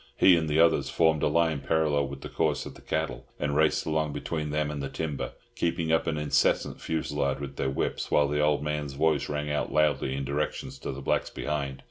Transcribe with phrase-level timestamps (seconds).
[0.17, 3.55] He and the others formed a line parallel with the course of the cattle, and
[3.55, 8.09] raced along between them and the timber, keeping up an incessant fusillade with their whips,
[8.09, 11.77] while the old man's voice rang out loudly in directions to the blacks behind.